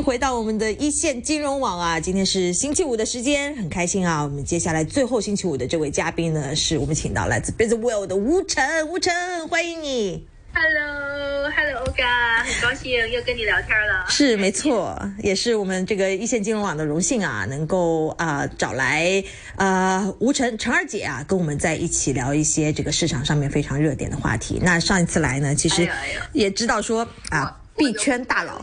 [0.00, 2.00] 迎回到我们的一线金融网啊！
[2.00, 4.22] 今天是星期五的时间，很开心啊！
[4.22, 10.26] 我们接下来最后星期五的这位嘉宾呢，是我们请到来自 b u s i n e s World 的吴晨，吴晨，欢迎你。
[10.54, 14.06] Hello，Hello，Oga，很高兴又跟你聊天了。
[14.08, 19.22] 是没错，也是我们这个一线金融网的荣幸啊，能够啊找来
[19.56, 24.58] 啊吴晨陈二姐啊，跟我们在一起聊一些这个市场上面非常热点的话题。
[24.62, 25.86] 那上一次来呢，其实
[26.32, 27.58] 也知道说啊。
[27.76, 28.62] 币圈大佬，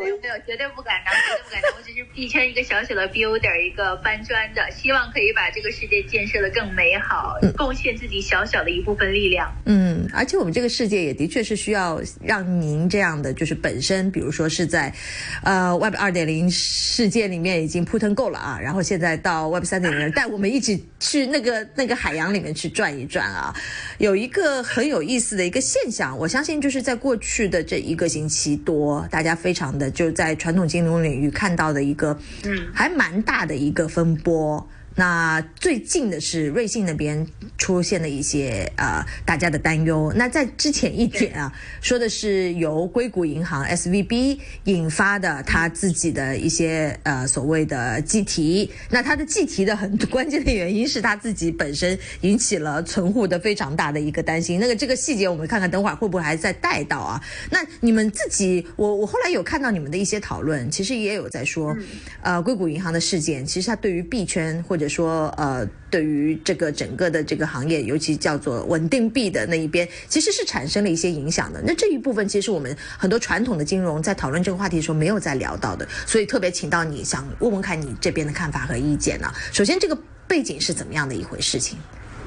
[0.00, 1.70] 没有没有，绝对不敢当，绝对不敢当。
[1.76, 9.52] 我只是一圈一个小小的 builder，一个搬砖的，希望可以把这个世界建设的更美好，贡献自己小小的一部分力量。
[9.66, 14.92] 嗯，而且我们这个世界也的确是需要让您这样的，就是本身，比如说是在
[15.42, 23.54] 呃 Web 二点零世界里面已经扑腾够了啊，然后现在到 Web 三点零，带我们一起去那个那个海洋里面去转一转啊。
[23.98, 27.18] 有一个很有意思的一个现象，我相信就是在过。
[27.20, 34.68] 去的这一个星期多，大家非常的就在传统金融领域看到的一个，嗯，还蛮大的一个风波。
[34.98, 37.24] 那最近的是瑞信那边
[37.56, 40.12] 出现了一些呃大家的担忧。
[40.16, 48.68] 那在之前一点啊，说的是由硅谷银行 S V B 引发的他自己的一些呃所谓的计提。
[48.90, 54.58] 那他的计提的很关键的原因是他自己本身引起了存户的非常大的一个担心。
[54.58, 57.22] 那个这个细节我们看看，等会儿会不会还再带到啊？
[57.52, 61.76] 那你们自己，我我后来有看到你们的一些讨论，其实也有在说，
[62.20, 71.62] 呃，硅谷银行的事件，其实它对于币圈或者说，呃，对于这个整个的这个行业，尤其叫做稳定币的那一边，其实是产生了一些影响的。
[71.66, 79.32] 那这一部分，其实我们很多传统的金融在讨论这个话题的时候没有再聊到的，所以特别请到你，想问问看你这边的看法和意见呢。
[79.52, 81.78] 首先，这个背景是怎么样的一回事情？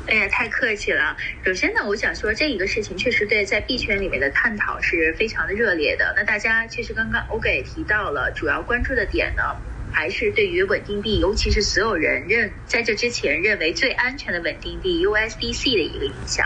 [0.08, 1.16] 哎呀，太客气了。
[1.46, 6.14] 首先呢，我想说这一个事情确实对在币圈里面的探讨是非常的热烈的。
[6.18, 9.44] 那大家确实刚刚 OK 提到了，主要关注的点呢。
[9.92, 16.46] 还是对于稳定币，尤其是所有人认在这之前认为最安全的稳定币 USDC 的一个影响。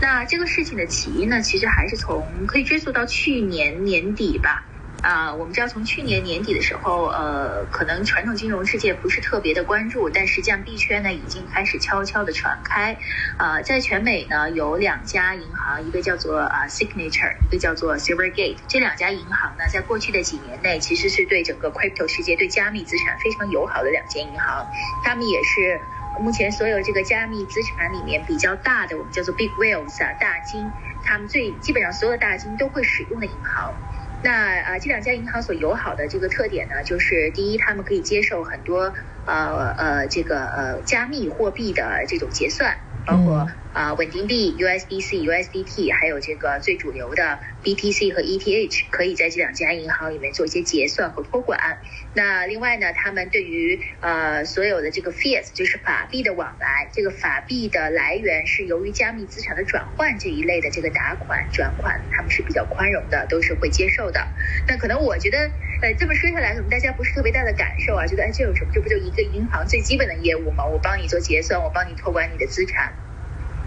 [0.00, 4.68] 那这个事情的起因呢，其实还是从可以追溯到去年年底吧。
[5.02, 12.96] 啊，我们知道从去年年底的时候，呃，可能传统金融世界不是特别的关注，但实际上币圈呢已经开始悄悄的传开。
[13.36, 18.58] 啊，在全美呢有两家银行，一个叫做啊 Signature，一个叫做 Silvergate。
[18.68, 24.70] 这两家银行呢，在过去的几年内，其实是对整个 crypto 世界、对加密资产非常友好的两间银行。
[25.02, 25.80] 他们也是
[26.20, 30.70] 目前所有这个加密资产里面比较大的，我们叫做 Big Whales 啊大金，
[31.04, 33.74] 他们最基本上所有大金都会使用的银行。
[34.22, 38.94] 那啊，这两家银行所友好的这个特点呢，就是第一，他们可以接受很多
[39.26, 43.48] 呃呃这个呃加密货币的这种结算，包括。
[43.72, 51.78] 啊，稳定币 USDC、USDT，还有这个最主流的 BTC 和 ETH，可以在这两家银行里面做一些结算和托管。
[52.14, 64.28] 那另外呢，他们对于呃所有的这个 fiat，就是法币的往来，这个法币的来源是由于加密资产的转换这一类的这个打款转款，他们是比较宽容的，都是会接受的。
[64.68, 65.50] 那可能我觉得，
[65.80, 68.70] 呃，这么说下来，可能大家不是特别大的感受啊，觉得哎，这有什么？
[68.74, 70.66] 这不就一个银行最基本的业务吗？
[70.66, 72.92] 我帮你做结算，我帮你托管你的资产。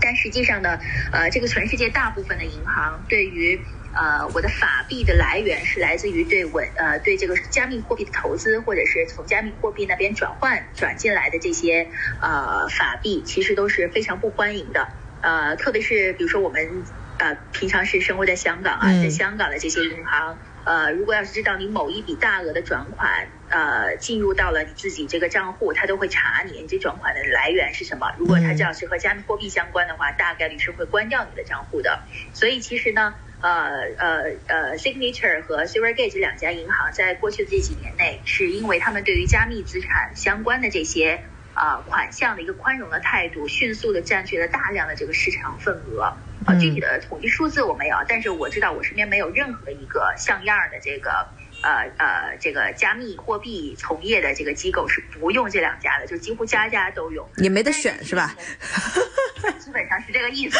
[0.05, 0.79] 但实际上呢，
[1.11, 3.59] 呃，这个全世界大部分的银行对于
[3.91, 11.89] 呃我的法币的来源是来自于对稳呃对这个加密货币的投资，或者是从加密货币那边转换转进来的这些
[12.21, 14.87] 呃法币，其实都是非常不欢迎的。
[15.21, 16.83] 呃，特别是比如说我们
[17.17, 20.37] 呃平常是生活在香港啊，在香港的这些银行。
[20.65, 28.11] 呃，如果要是知道你某一笔大额的转款，呃，进入到了你自己这个账户，他都会查你，你这转款的来源是什么。
[28.17, 31.99] 如果他这样是和加密货币相关的话，大概率是会关掉你的账户的。
[32.33, 41.23] 所以其实呢，呃呃呃，Signature 和 Silvergate 这两家银行在过去的这几年内，是因为他们对于加密资产相关的这些
[41.55, 46.13] 啊款项的一个宽容的态度，迅速的占据了大量的这个市场份额。
[46.45, 51.27] 啊，具体的统计数字我没有，但是我知道我身边没有任何一个像样的这个
[51.63, 57.27] 呃呃这个加密货币从业的这个机构是不用这两家的，就几乎家家都用。
[57.37, 58.35] 也没得选是吧？
[59.57, 60.59] 基本上是这个意思。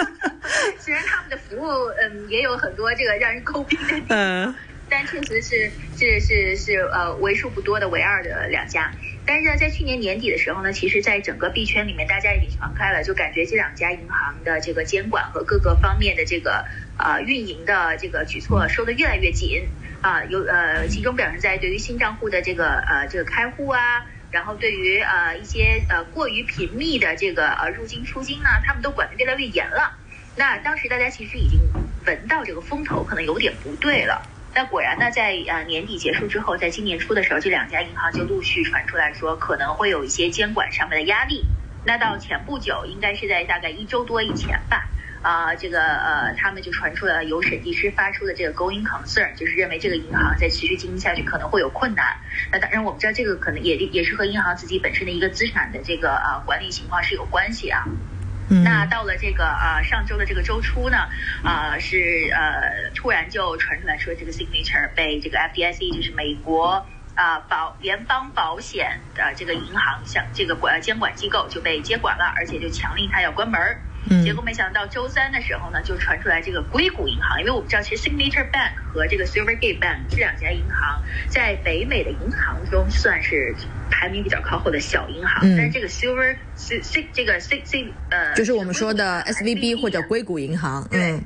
[0.78, 4.54] 虽然他们的服务嗯也有很多这个让人诟病的地方，
[4.90, 8.90] 但确实是是是是呃为数不多的唯二的两家。
[9.28, 16.64] 但是呢，在去年年底的时候呢，其实，在整个币圈里面，大家已经传开了，就感觉这两家银行的这个监管和各个方面的这个
[16.96, 19.68] 呃运营的这个举措收的越来越紧
[20.00, 29.92] 啊，有呃，其中表现在对于新账户的这个呃这个开户啊，然后对于呃一些呃过于频密的这个呃入金出金呢，他们都管得越来越严了。
[30.36, 31.60] 那当时大家其实已经
[32.06, 34.26] 闻到这个风头可能有点不对了。
[34.54, 41.44] 那果然呢，在呃年底结束之后，在今年初的时候，这两家银行就陆续传出来说可能会有一些监管上面的压力。
[41.84, 44.88] 那到前不久，应该是在大概一周多以前吧，
[45.22, 52.16] 啊，这个呃，他们就传出了由审计师发出的这个 going concern，就是认为这个银行在持续经营下去可能会有困难。
[52.50, 57.84] 那当然，我们知道这个可能也也是和银行自己本身的一个资产的这个呃管理情况是有关系啊。
[58.50, 61.08] 那到了这个啊上周的这个周初呢，
[61.44, 73.80] 啊是呃突然就传出来说这个 Signature 被这个 FDIC 就是美国啊保联邦保险的这个银行像这个管监管机构就被接管了，而且就强令它要关门儿。
[74.24, 83.54] 结果没想到周三的时候呢，就传出来这个硅谷银行，因为我们知道其实 Signature Bank 和这个 Silvergate Bank 这两家银行在北美的银行中算是
[83.90, 86.80] 排名比较靠后的小银行，但是这个 Silver S
[87.12, 91.22] 这个 S C 呃，就是我们说的 S V B 或者硅谷银行，嗯，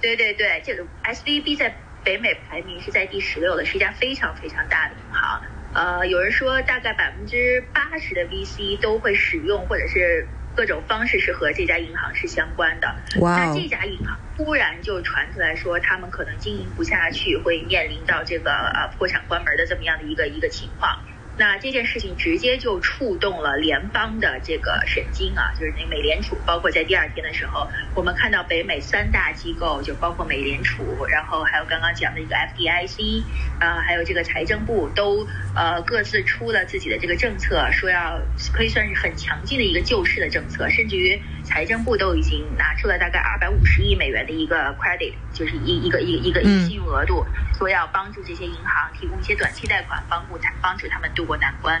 [0.00, 5.40] 对对对，这个 S V B 在北美排名是在第十六的，是一家非常非常大的银行，
[5.72, 10.26] 呃，有人说大概百分之八十的 V C 都会使用或者是。
[10.54, 12.96] 各种方式是和这家银行是相关的。
[13.20, 21.00] 那这家银行突然就传出来说，他们可能经营不下去，会面临到这个呃破产关门的这么样的一个一个情况。
[21.36, 33.22] 那这件事情直接就触动了联邦的这个神经啊，就是那美联储，包括在第二天的时候，我们看到北美三大机构，就包括美联储，然后还有刚刚讲的一个 FDIC，
[33.58, 35.26] 啊，还有这个财政部，都
[35.56, 38.20] 呃各自出了自己的这个政策，说要
[38.52, 47.26] 可以算是很强劲的一个救市的政策，甚至于财政部都已经拿出了大概二百五十亿美元的一个 credit，就是一一个一个一个一信用额度，
[47.58, 51.24] 说要帮助这些银行提供一些短期贷款，帮助他帮助他们渡。
[51.24, 51.80] 过难关，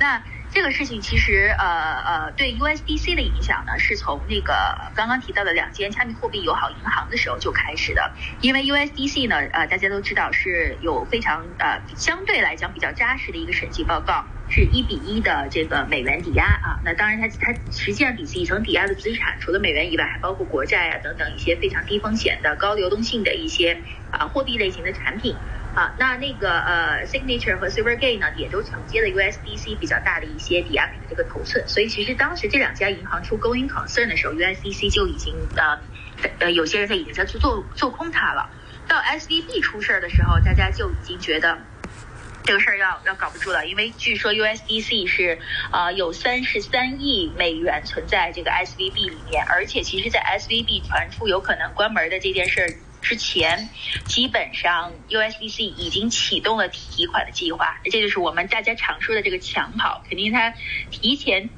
[0.00, 0.20] 那
[0.52, 1.64] 这个事情其实呃
[2.02, 4.52] 呃对 USDC 的影响呢，是从那个
[4.96, 8.12] 刚刚提到的两间加密货币友好银行的时候就开始的。
[8.40, 16.80] 因为 USDC 呢，呃大家都知道是有非常呃相对来讲比较扎实的一个审计报告，是一比一的这个美元抵押啊。
[16.84, 25.36] 那当然它它实际上底一层抵押的资产，除了美元以外，还包括国债啊等等一些非常低风险的高流动性的一些啊货币类型的产品。
[25.74, 35.78] 啊，那那个呃，Signature 和 Silvergate 呢，也都承接了 USDC 比较大的一些抵押品的这个头寸，所以其实当时这两家银行出 Going Concern 的时候，USDC 就已经呃
[36.40, 38.50] 呃，有些人他已经在做做做空它了。
[38.88, 41.56] 到 SVB 出事儿的时候，大家就已经觉得
[42.42, 45.38] 这个事儿要要搞不住了，因为据说 USDC 是
[45.70, 52.68] 啊有三十三亿美元存在这个 SVB 里面，而且其实在 SVB 传出有可能关门的这件事儿。
[53.00, 53.68] 之前，
[54.06, 60.54] 基本上 USDC 已经启动了提款的计划，这就是我们大家常说的这个抢跑，肯定他
[60.90, 61.50] 提前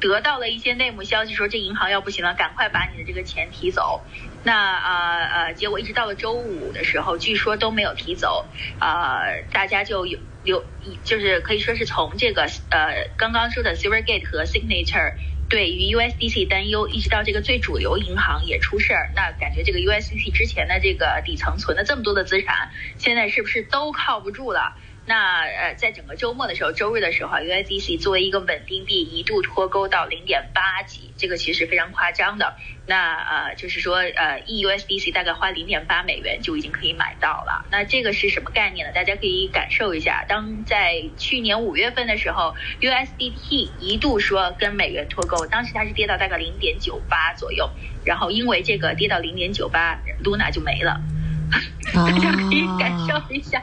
[0.00, 4.04] 得到了一些内幕消息，说这银行要不行了，赶快把你的这个钱提走。
[4.46, 8.46] 那呃呃，结果一直到了周五的时候，据说都没有提走，
[8.78, 10.64] 呃，大家就有有
[11.02, 15.14] 就是可以说是从这个呃刚刚说的 Silvergate 和 Signature。
[15.48, 24.76] 对于 USDC 担忧，一直到这个最主流银行也出事儿，那感觉这个 USDC 之前的这个底层存了这么多的资产，现在是不是都靠不住了？
[25.06, 32.56] 那呃，在整个周末的时候，周日的时候，USDC 作为一个稳定币，一度脱钩到零点八几，这个其实非常夸张的。
[32.88, 37.66] 那呃，就是说呃，EUSDC 大概花零点八美元就已经可以买到了。
[37.70, 38.92] 那这个是什么概念呢？
[38.92, 40.24] 大家可以感受一下。
[40.28, 47.70] 当在去年五月份的时候，USDT 一度说跟美元脱钩，当时它是跌到大概零点九八左右，
[48.04, 51.00] 然后因为这个跌到零点九八，Luna 就没了。
[51.94, 53.62] 大家可以感受一下，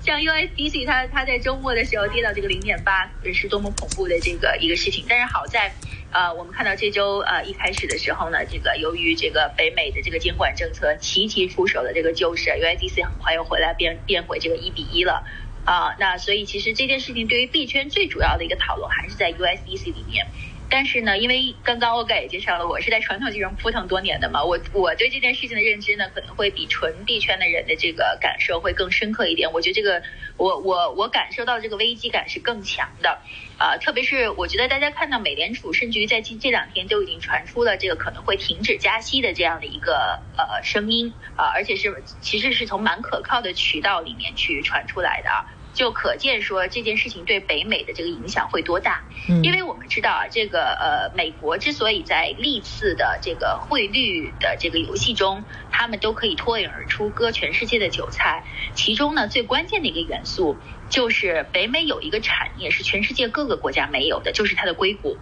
[0.00, 5.04] 像 USDC 它它在周末的时候跌到这个零点八，是多么恐怖的这个一个事情。
[5.08, 5.72] 但是好在，
[6.12, 15.24] 呃，我们看到这周呃一开始的时候呢，这个由于这个北美的这个监管政策齐齐出手的这个救市，USDC 很快又回来变变回这个一比一了
[15.64, 15.94] 啊。
[15.98, 20.26] 那所以其实这件事情对于币圈最主要的一个讨论还是在 USDC 里面。
[20.70, 29.52] 但是呢，因为刚刚我也介绍了，我是在传统金融扑腾多年的嘛，我我对这件事情的认知呢，可能会比纯币圈的人的这个感受会更深刻一点。
[29.52, 30.02] 我觉得这个，
[30.36, 33.20] 我我我感受到这个危机感是更强的，
[33.56, 45.30] 啊，特别是我觉得大家看到美联储，甚至于在近这两天都已经传出了这个可能会停止加息的这样的一个呃声音啊，而且是其实是从蛮可靠的渠道里面去传出来的。
[45.74, 49.02] 就可见说这件事情对北美的这个影响会多大，
[49.42, 60.56] 因为我们知道啊，这个呃，美国之所以在历次的这个汇率的这个游戏中，他们都可以脱颖而出，割全世界的韭菜，其中呢最关键的一个元素
[60.88, 65.18] 就是北美有一个产业是全世界各个国家没有的，就是它的硅谷，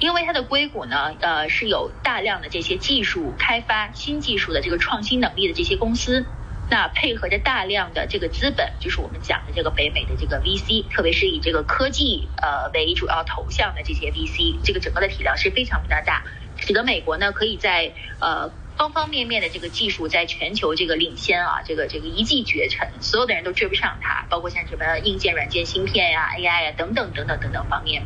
[0.00, 6.26] 因为它的硅谷呢，呃，是有大量的这些技术开发新技术的这个创新能力的这些公司。
[6.72, 16.24] 那配合着大量的这个资本，就是我们讲的这个北美的这个 VC，特别是以这个科技呃为主要投向的这些 VC，这个整个的体量是非常非常大，
[16.56, 18.50] 使得美国呢可以在呃。
[18.74, 28.02] 方方面面的这个技术在全球这个领先啊，这个这个一骑绝尘，所有的人都追不上它，包括像什么硬件、软件、芯片呀、AI 呀等等等等等等方面。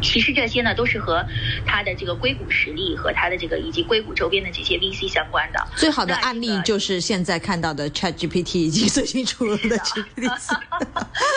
[0.00, 1.26] 其实这些呢，都是和
[1.66, 5.66] 它的这个硅谷实力和它的这个以及硅谷周边的这些 VC 相关的。
[5.76, 10.28] 最好的案例就是现在看到的 ChatGPT 以及最新出炉的 GPT。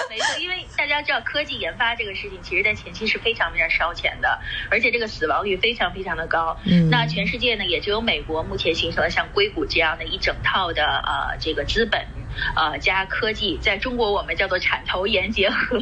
[0.10, 4.39] 没错，因为大家知道科技研发这个事情，其实在前期是非常非常烧钱的，
[4.70, 6.58] 而且这个死亡率非常非常的高。
[6.65, 6.89] 嗯。
[6.89, 12.06] 那全世界呢，也只有美国目前形成了像硅谷这样的一整套的呃这个资本
[12.56, 15.77] 呃加科技，在中国我们叫做产投研结合。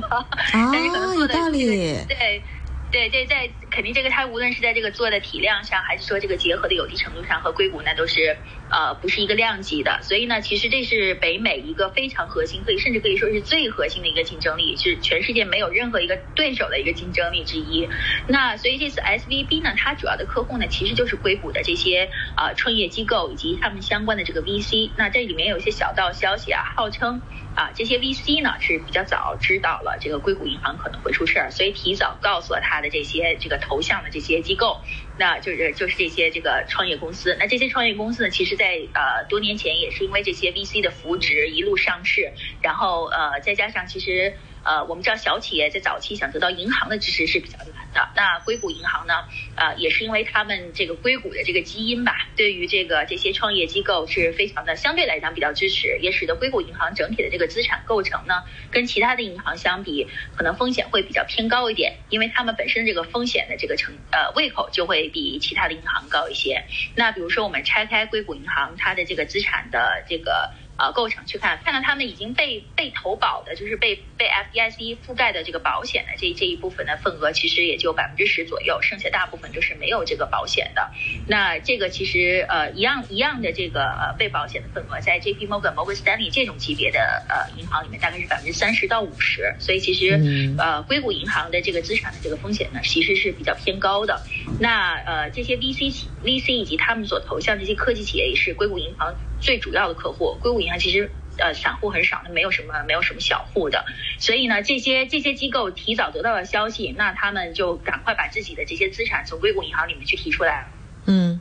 [0.52, 0.72] 啊，
[1.16, 1.66] 有道理。
[2.08, 2.44] 对。
[2.92, 8.36] 对对，在肯定这个它无论是在这个做的体量上，还是说这个结合的有机程度上，和硅谷那都是
[8.70, 10.00] 呃不是一个量级的。
[10.02, 17.88] 所以呢，其实这是北美一个非常核心，可以甚至可以说是最核心的一个竞争力，是全世界没有任何一个对手的一个竞争力之一。
[18.28, 24.92] 那所以这次 SVB 呢，它主要的客户呢，其实就是硅谷的这些啊创业机构以及他们相关的这个 VC。
[24.96, 27.22] 那这里面有一些小道消息啊，号称。
[27.56, 34.80] 啊，这些 VC 呢是比较早知道了这个硅谷银行可能会出事儿，所以提早告诉了他的这些这个投向的这些机构，
[35.20, 37.36] 那就是就是这些这个创业公司。
[37.40, 44.34] 那这些创业公司呢，其实在呃多年前也是因为这些 VC 的扶植一路上市，然后呃再加上其实。
[44.62, 47.79] 呃，我们知道小企业在早期想得到银行的支持是比较难
[48.16, 49.14] 那硅谷银行呢？
[49.56, 66.64] 呃，也是因为他们这个硅谷的这个基因吧，对于这个这些创业机构是非常的相对来讲比较支持，也使得硅谷银行整体的这个资产构成呢，跟其他的银行相比，可能风险会比较偏高一点，因为他们本身这个风险的这个成呃胃口就会比其他的银行高一些。
[66.96, 70.52] 那比如说我们拆开硅谷银行它的这个资产的这个。
[70.80, 80.90] 呃，构成去看，看到他们已经被被投保的，就是被被 FDIC 覆盖的这个保险的这这一部分的份额，其实也就百分之十左右，剩下大部分都是没有这个保险的。
[81.28, 89.54] 那这个其实呃一样一样的这个呃被保险的份额，在 JP Morgan、Morgan Stanley 这种级别的呃银行里面，大概是百分之三十到五十。
[89.60, 94.22] 所以其实呃硅谷银行的这个资产的这个风险呢，其实是比较偏高的。
[94.60, 99.16] 那呃这些 VC VC 以及他们所投向这些科技企业，也是硅谷银行。
[99.42, 103.86] 最主要的客户，硅谷银行其实呃散户很少，它没有什么没有什么小户的，
[104.20, 110.68] 所以呢，这些这些机构提早得到了消息，那他们就赶快把自己的这些资产从硅谷银行里面去提出来。
[111.06, 111.40] 嗯。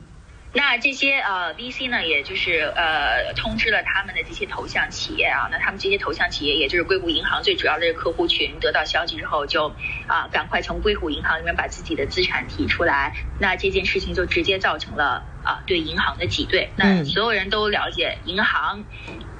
[0.54, 9.74] 那这些呃 VC 呢，也就是呃通知了他们的这些投向企业啊，那他们这些投向企业，也就是硅谷银行最主要的客户群，得到消息之后就
[10.06, 16.70] 啊赶快从硅谷银行里面把自己的资产提出来，那这件事情就直接造成了啊对银行的挤兑。
[16.76, 18.84] 那所有人都了解银行。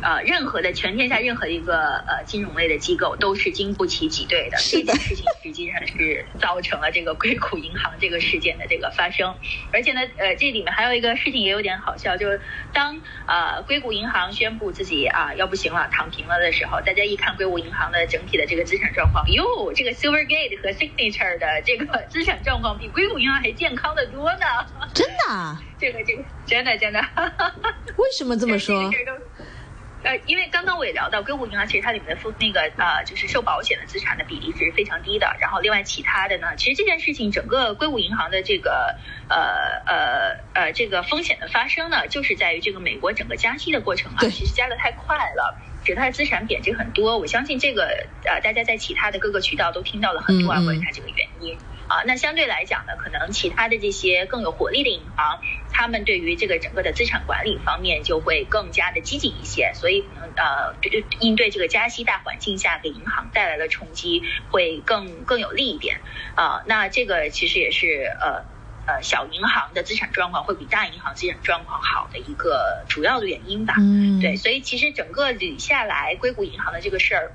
[0.00, 4.56] 呃，任何的全天下任何一个呃金融类的机构都是经不起挤兑的。
[4.58, 9.34] 这件事情实际上是造成了这个硅谷银行这个事件的这个发生。
[9.72, 12.40] 而且呢，呃，这里面还有一个事情也有点好笑，就是
[12.72, 24.46] 当呃硅谷银行宣布自己啊要不行了躺平了的时候，大家一看硅谷银行的整体的这个资产状况，哟，这个 Silvergate 和 Signature 的这个资产状况比硅谷银行还健康的多呢。
[24.94, 25.58] 真的？
[25.78, 27.00] 这个这个真的真的。
[27.96, 28.90] 为什么这么说？
[30.04, 35.36] 呃，因为刚刚我也聊到，硅谷银行其实它里面的负那个呃，就是受保险的资产的比例是非常低的。
[35.40, 38.96] 然后另外其他的呢，其实这件事情整个硅谷银行的这个
[39.28, 39.36] 呃
[39.86, 47.18] 呃呃这个风险的发生呢，就是在于这个美国整个加息的过程啊，其实加的太快了，使它的资产贬值很多。
[47.18, 51.58] 我相信这个呃，大家在其他的各个渠道都听到了很多啊，关于它这个原因。
[51.88, 55.40] 啊，那相对来讲呢，可能其他的这些更有活力的银行，
[55.72, 66.00] 他们对于这个整个的资产管理方面就会更加的积极一些，所以可能呃，对应对这个加息大环境下给银行带来的冲击会更更有利一点。
[66.34, 68.44] 啊，那这个其实也是呃
[68.86, 73.74] 呃小银行的资产状况会比大银行资产状况好的一个主要的原因吧。
[73.78, 77.32] 嗯，对，所以其实整个捋下来，硅谷银行的这个事儿。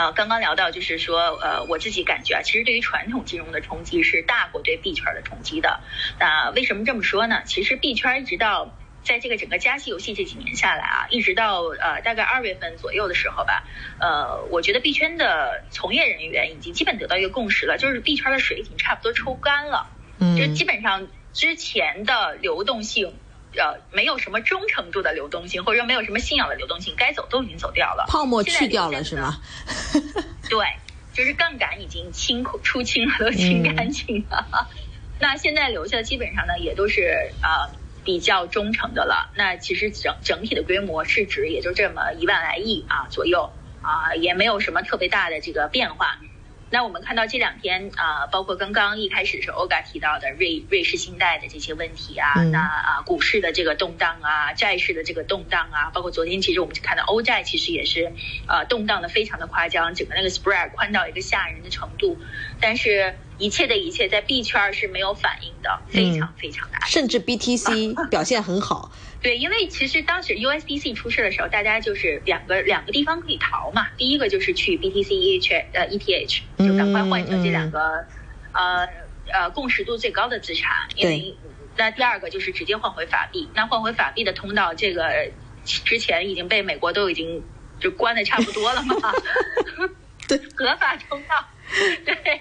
[0.00, 5.80] 啊，刚刚聊到就是说，呃，我自己感觉啊，其实对于传统金融的冲击是大过对币圈的冲击的。
[6.18, 7.42] 那为什么这么说呢？
[7.44, 13.64] 其实币圈一直到在这个整个加息游戏这几年下来啊，一直到呃大概二月份左右的时候吧，
[14.00, 23.14] 呃，我觉得币圈的从业人员已经基本得到一个共识了，就是币圈的水已经差不多抽干了，嗯，就基本上之前的流动性。
[23.56, 29.40] 呃，没有什么忠诚度的流动性，或者说没有什么信仰的流动性，该走都已经走掉了，泡沫去掉了是吗？
[30.48, 30.66] 对，
[31.12, 34.68] 就是杠杆已经清出清了，都清干净了。
[35.18, 39.30] 那现在留下的基本上呢，也都是呃比较忠诚的了。
[39.36, 43.50] 那其实整整体的规模市值也就这么一万来亿啊左右
[43.82, 46.18] 啊，也没有什么特别大的这个变化。
[46.72, 58.12] 那我们看到这两天啊，包括刚刚一开始的时候，Oga 提到的瑞瑞士信贷的这些问题啊，那啊股市的这个动荡啊，债市的这个动荡啊，包括昨天其实我们就看到欧债其实也是
[58.46, 62.18] 呃动荡的非常的夸张，整个那个 spread 宽到一个吓人的程度，
[62.60, 68.92] 但是一切的一切在币圈是没有反应的，非常非常的，甚至 BTC 表现很好。
[69.22, 73.88] 对，因为其实当时 USDC 出事的时候，大家就是两个两个地方可以逃嘛。
[73.96, 78.06] 第一个就是去 BTC EH 呃 ETH，就赶快换成这两个
[78.52, 78.86] 呃
[79.32, 80.88] 呃共识度最高的资产。
[80.96, 81.34] 因为
[81.76, 83.48] 那第二个就是直接换回法币。
[83.54, 85.30] 那换回法币的通道，这个
[85.64, 87.42] 之前已经被美国都已经
[87.78, 89.12] 就关的差不多了嘛。
[90.26, 91.46] 对，合法通道。
[92.06, 92.40] 对。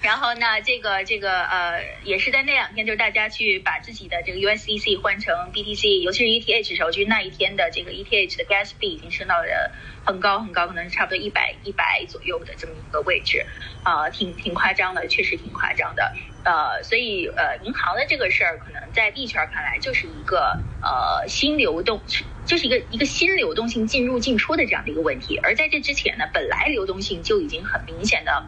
[0.00, 9.72] 然后呢，这个这个呃，也是在那两天，就是大家去把自己的这个 USDC 换成 BTC，尤其是 ETH 时候，就是那一天的这个 ETH 的 gas 币已经升到了
[10.04, 13.44] 很高很高，可能差不多一百一百左右的这么一个位置，
[13.82, 16.14] 啊，挺挺夸张的，确实挺夸张的。
[16.44, 22.00] 呃，所以呃，银行的这个事儿，可能在币圈看来就是一个呃新流动，
[22.46, 25.38] 就是一个一个新流动性进入进出的这样的一个问题。
[25.42, 28.44] 而在这之前呢，本来流动性就已经很明显的。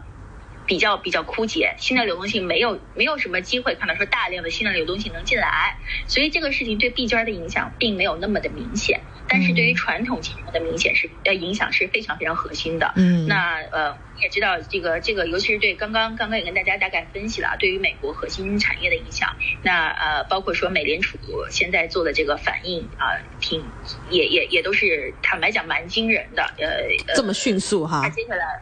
[0.71, 5.75] 比较比较枯竭，新的流动性没有没有什么机会看到说大量的新的流动性能进来，
[6.07, 12.93] 所以这个事情对币圈的影响并没有那么的明显，但是对于传统金融的明显是呃影响是非常非常核心的。
[12.95, 21.17] 嗯，那呃也知道这个这个，尤其是对刚刚刚刚也跟大家大概分析了，对于美国核心产业的影响，那呃包括说美联储
[21.49, 23.61] 现在做的这个反应啊，挺
[24.09, 28.61] 也也也都是坦白讲蛮惊人的，呃这么迅速哈，接下来。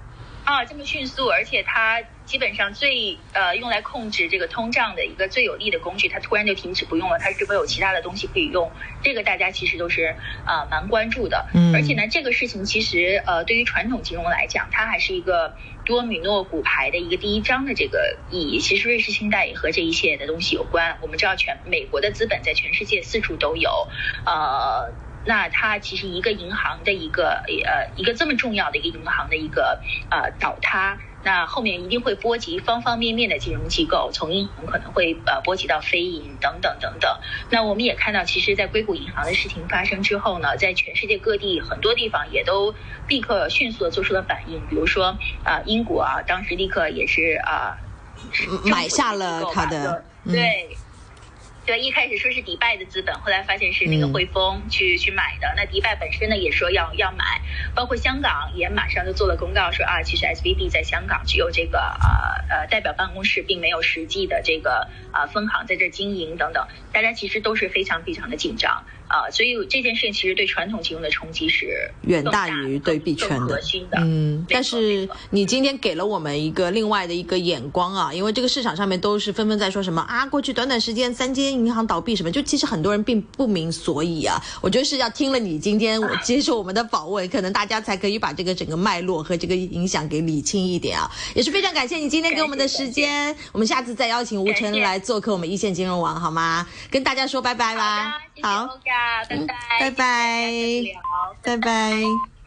[0.50, 8.72] 啊，这么迅速，而且它基本上最呃用来控制这个通胀的一个最有力的工具，它突然就停止不用了，它是否有其他的东西可以用？
[9.04, 10.16] 这个大家其实都是
[10.46, 11.46] 啊蛮关注的。
[11.54, 18.60] 嗯，而且呢，这个事情其实呃对于传统金融来讲，它还是一个多米诺骨牌的一个第一章的这个意义。
[18.60, 20.98] 其实瑞士信贷也和这一系列的东西有关。
[21.02, 23.88] 我们知道全美国的资本在全世界四处都有，
[24.26, 24.92] 呃。
[25.30, 37.16] 那它其实一个银行的一个呃一个这么重要的一个银行的一个呃倒塌，那后面一定会波及方方面面的金融机构，从银行可能会呃波及到非银等等等等。
[37.52, 42.74] 那我们也看到，其实，在硅谷银行的事情发生之后呢，在全世界各地很多地方也都
[43.08, 47.78] 立刻迅速的做出了反应，比如说啊英国啊，当时立刻也是啊
[48.64, 50.76] 买下了它的对。
[51.70, 55.54] 对，一开始说是迪拜的资本，后来发现是那个汇丰去去买的。
[55.56, 57.24] 那迪拜本身呢也说要要买，
[57.76, 66.66] 包括香港也马上就做了公告说啊，其实 S V B 在香港只有这个呃呃代表办公室，并没有实际的这个啊分行在这经营等等。
[66.92, 68.88] 大家其实都是非常非常的紧张。
[69.10, 73.60] 啊，所以这件事情其实对传统金融的冲击是远大于对币圈的。
[73.98, 84.40] 嗯，但是你今天给了我们一个另外的一个眼光啊，因为这个市场上面都是纷纷在说什么啊，过去短短时间三间银行倒闭什么，就其实很多人并不明所以啊。
[84.62, 91.10] 我觉得是要听了你今天接受我们的访问，可能大家才可以把这个整个脉络和这个影响给理清一点啊。
[91.34, 96.68] 也是非常感谢你今天给我们的时间，我们下次再邀请吴晨来做客我们一线金融网好吗？
[96.92, 98.29] 跟大家说拜拜吧。
[98.42, 98.68] 好。
[99.30, 100.84] 拜拜，拜拜，
[101.44, 102.39] 拜拜。